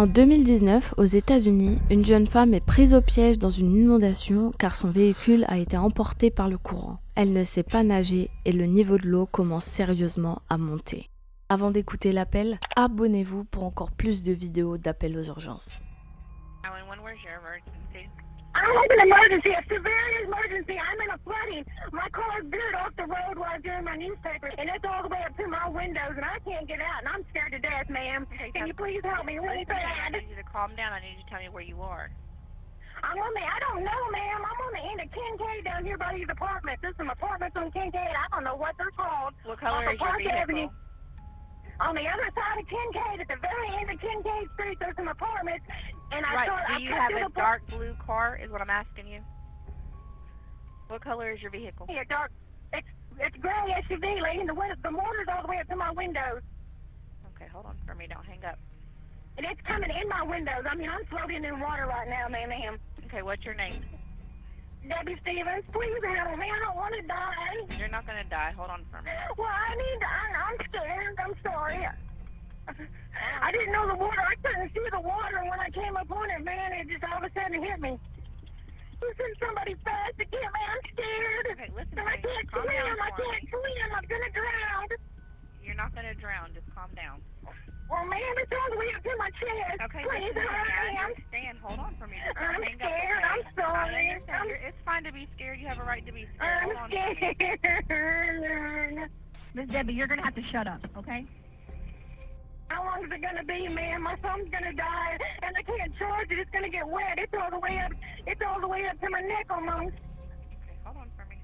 [0.00, 4.74] En 2019, aux États-Unis, une jeune femme est prise au piège dans une inondation car
[4.74, 7.00] son véhicule a été emporté par le courant.
[7.16, 11.10] Elle ne sait pas nager et le niveau de l'eau commence sérieusement à monter.
[11.50, 15.82] Avant d'écouter l'appel, abonnez-vous pour encore plus de vidéos d'appels aux urgences.
[18.54, 20.74] I have an emergency, a severe emergency.
[20.74, 21.64] I'm in a flooding.
[21.92, 25.06] My car veered off the road while I was doing my newspaper, and it's all
[25.06, 27.60] the way up to my windows, and I can't get out, and I'm scared to
[27.62, 28.26] death, ma'am.
[28.54, 29.86] Can you please help me really bad?
[29.86, 30.92] I need you to calm down.
[30.92, 32.10] I need you to tell me where you are.
[33.00, 34.40] I'm on the, I don't know, ma'am.
[34.44, 36.82] I'm on the end of Kincaid down here by these apartments.
[36.82, 38.12] There's some apartments on Kincaid.
[38.12, 39.32] I don't know what they're called.
[39.46, 40.36] What color Off is your vehicle?
[40.36, 40.68] Avenue.
[41.80, 45.08] On the other side of Kincaid, at the very end of Kincaid Street, there's some
[45.08, 45.64] apartments,
[46.12, 46.48] and I Right.
[46.48, 48.36] thought I Do you have a dark blue car?
[48.42, 49.20] Is what I'm asking you.
[50.88, 51.86] What color is your vehicle?
[51.88, 52.32] Yeah, dark.
[52.72, 52.86] It's
[53.18, 53.52] it's gray
[53.88, 54.46] SUV, lady.
[54.46, 56.42] The window, the water's all the way up to my windows,
[57.36, 58.06] Okay, hold on for me.
[58.08, 58.58] Don't hang up.
[59.38, 60.66] and it's coming in my windows.
[60.68, 62.48] I mean, I'm floating in water right now, ma'am.
[62.50, 62.78] ma'am.
[63.06, 63.84] Okay, what's your name?
[64.88, 66.48] Debbie Stevens, please help me.
[66.50, 67.76] I don't want to die.
[67.78, 68.52] You're not gonna die.
[68.56, 69.10] Hold on for me.
[69.36, 69.98] Well, I need.
[70.00, 71.14] To, I, I'm scared.
[71.20, 71.86] I'm sorry.
[73.42, 74.20] I didn't know the water.
[74.24, 75.89] I couldn't see the water, when I came
[76.80, 77.98] it, just all of a sudden hit me.
[79.00, 80.60] Send somebody fast to get me.
[80.60, 81.46] I'm scared.
[81.56, 82.76] Okay, listen I can't Calm swim.
[82.76, 83.48] down I can't me.
[83.48, 83.88] swim.
[83.96, 84.86] I'm gonna drown.
[85.64, 86.52] You're not gonna drown.
[86.52, 87.20] Just calm down.
[87.88, 89.80] Well, ma'am, it's all the way up to my chest.
[89.88, 90.46] Okay, Please listen to me.
[90.46, 90.94] hurry.
[90.94, 91.58] I I'm understand.
[91.64, 92.16] Hold on for me.
[92.22, 93.18] Just I'm hang up, scared.
[93.18, 93.26] okay?
[93.34, 93.96] I'm sorry.
[93.96, 94.36] I understand.
[94.36, 95.58] I'm- You're, it's fine to be scared.
[95.58, 96.58] You have a right to be scared.
[96.60, 99.08] I'm Hold on scared.
[99.56, 101.24] Miss Debbie, you're gonna have to shut up, okay?
[102.70, 104.06] How long is it gonna be, man?
[104.06, 106.38] My phone's gonna die, and I can't charge it.
[106.38, 107.18] It's gonna get wet.
[107.18, 107.90] It's all the way up.
[108.30, 109.98] It's all the way up to my neck almost.
[109.98, 111.42] Okay, hold on for me.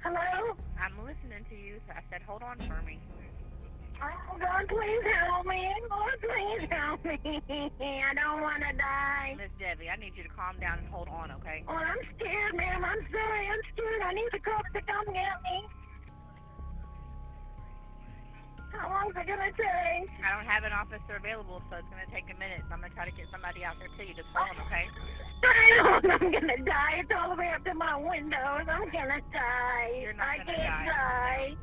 [0.00, 0.56] Hello?
[0.80, 1.76] I'm listening to you.
[1.84, 2.96] So I said, hold on for me.
[4.00, 5.68] Oh God, please help me.
[5.92, 7.20] Lord, please help me.
[8.08, 9.36] I don't want to die.
[9.36, 11.60] Miss Debbie, I need you to calm down and hold on, okay?
[11.68, 12.80] Well, I'm scared, ma'am.
[12.80, 13.44] I'm sorry.
[13.44, 14.00] I'm scared.
[14.08, 15.56] I need the cops to come get me.
[18.72, 20.08] How long's it gonna take?
[20.22, 22.62] I don't have an officer available, so it's going to take a minute.
[22.68, 24.14] So I'm going to try to get somebody out there to you.
[24.14, 24.86] Just hold on, okay?
[25.42, 27.00] I'm gonna die.
[27.02, 28.66] It's all the way up to my windows.
[28.68, 29.90] I'm gonna die.
[30.00, 30.88] You're not I gonna can't die.
[30.88, 31.56] die.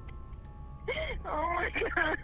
[1.26, 2.18] Oh my god.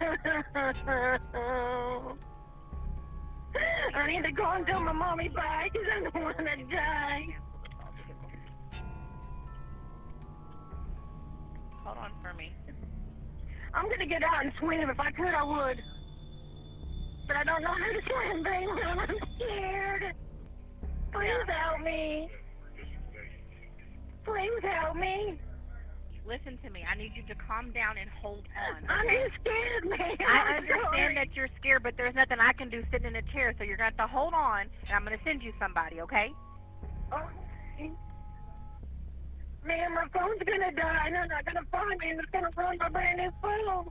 [3.94, 7.26] I need to go and tell my mommy bye because I don't want to die.
[11.84, 12.52] Hold on for me.
[13.74, 14.88] I'm gonna get out and swim.
[14.88, 15.82] If I could, I would.
[17.26, 18.66] But I don't know how to swim, baby.
[18.86, 20.14] I'm scared.
[21.12, 22.28] Please help me.
[24.24, 25.38] Please help me.
[26.26, 26.84] Listen to me.
[26.90, 28.88] I need you to calm down and hold on.
[28.88, 30.16] I'm just scared, man.
[30.26, 33.54] I understand that you're scared, but there's nothing I can do sitting in a chair,
[33.58, 36.00] so you're going to have to hold on, and I'm going to send you somebody,
[36.00, 36.32] okay?
[37.12, 37.28] Oh,
[39.64, 42.88] Man, my phone's gonna die, they're not gonna find me, and it's gonna ruin my
[42.90, 43.88] brand new phone.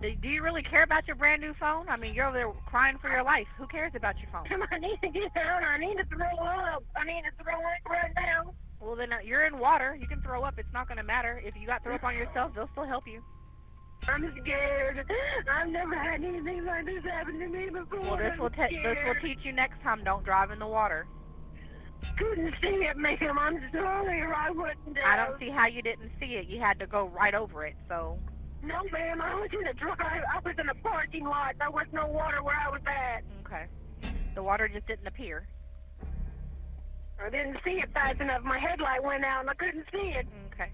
[0.00, 1.88] Do, do you really care about your brand new phone?
[1.88, 3.46] I mean, you're over there crying for your life.
[3.58, 4.44] Who cares about your phone?
[4.72, 5.62] I need to get out.
[5.62, 6.82] I need to throw up.
[6.96, 8.52] I need to throw up right now.
[8.80, 9.96] Well, then uh, you're in water.
[9.98, 10.54] You can throw up.
[10.58, 11.40] It's not to matter.
[11.44, 13.22] If you got throw up on yourself, they'll still help you.
[14.08, 15.06] I'm scared.
[15.48, 18.00] I've never had anything like this happen to me before.
[18.00, 20.02] Well, this I'm will te- this will teach you next time.
[20.02, 21.06] Don't drive in the water.
[22.18, 23.38] Couldn't see it, ma'am.
[23.38, 24.98] I'm sorry, or I wouldn't.
[25.04, 25.28] I have.
[25.30, 26.46] don't see how you didn't see it.
[26.46, 27.74] You had to go right over it.
[27.88, 28.18] So
[28.62, 29.20] No, ma'am.
[29.20, 29.98] I was in a drive.
[29.98, 31.54] I was in a parking lot.
[31.58, 33.22] There was no water where I was at.
[33.46, 33.66] okay,
[34.34, 35.46] the water just didn't appear.
[37.24, 38.42] I didn't see it fast enough.
[38.42, 40.26] My headlight went out, and I couldn't see it.
[40.52, 40.70] Okay,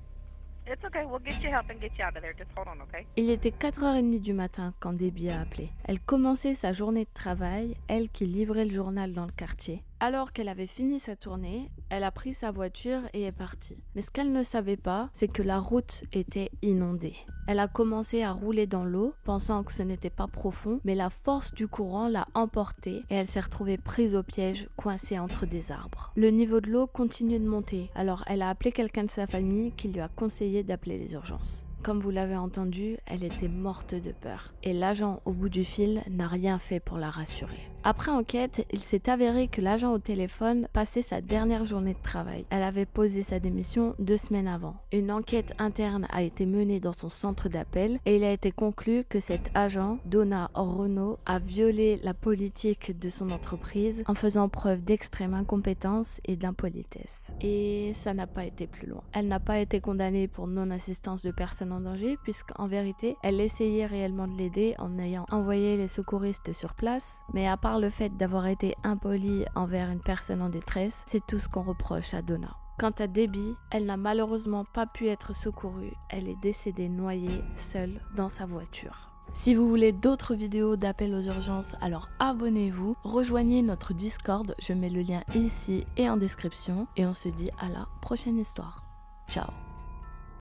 [0.66, 1.04] it's okay.
[1.06, 2.32] We'll get you help and get you out of there.
[2.32, 3.06] Just hold on, okay?
[3.16, 5.70] Il était 4h30 du matin quand Debbie a appelé.
[5.84, 9.82] Elle commençait sa journée de travail, elle qui livrait le journal dans le quartier.
[10.00, 13.82] Alors qu'elle avait fini sa tournée, elle a pris sa voiture et est partie.
[13.96, 17.16] Mais ce qu'elle ne savait pas, c'est que la route était inondée.
[17.48, 21.10] Elle a commencé à rouler dans l'eau, pensant que ce n'était pas profond, mais la
[21.10, 25.72] force du courant l'a emportée et elle s'est retrouvée prise au piège, coincée entre des
[25.72, 26.12] arbres.
[26.14, 29.72] Le niveau de l'eau continuait de monter, alors elle a appelé quelqu'un de sa famille
[29.72, 31.68] qui lui a conseillé d'appeler les urgences.
[31.82, 34.52] Comme vous l'avez entendu, elle était morte de peur.
[34.62, 37.70] Et l'agent au bout du fil n'a rien fait pour la rassurer.
[37.90, 42.44] Après enquête, il s'est avéré que l'agent au téléphone passait sa dernière journée de travail.
[42.50, 44.76] Elle avait posé sa démission deux semaines avant.
[44.92, 49.04] Une enquête interne a été menée dans son centre d'appel et il a été conclu
[49.08, 54.84] que cet agent, Donna Renault, a violé la politique de son entreprise en faisant preuve
[54.84, 57.32] d'extrême incompétence et d'impolitesse.
[57.40, 59.02] Et ça n'a pas été plus loin.
[59.14, 63.86] Elle n'a pas été condamnée pour non-assistance de personnes en danger puisqu'en vérité, elle essayait
[63.86, 68.16] réellement de l'aider en ayant envoyé les secouristes sur place, mais à part le fait
[68.16, 72.56] d'avoir été impolie envers une personne en détresse, c'est tout ce qu'on reproche à Donna.
[72.78, 75.92] Quant à Debbie, elle n'a malheureusement pas pu être secourue.
[76.10, 79.10] Elle est décédée noyée, seule, dans sa voiture.
[79.34, 84.90] Si vous voulez d'autres vidéos d'appel aux urgences, alors abonnez-vous, rejoignez notre Discord, je mets
[84.90, 88.84] le lien ici et en description, et on se dit à la prochaine histoire.
[89.28, 89.67] Ciao